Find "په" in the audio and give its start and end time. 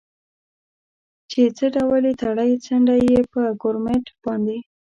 3.33-3.41